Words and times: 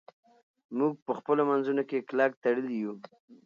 موږ 0.77 0.91
په 1.05 1.11
خپلو 1.19 1.41
منځونو 1.49 1.83
کې 1.89 2.05
کلک 2.09 2.31
تړلي 2.43 2.75
یو. 2.83 2.93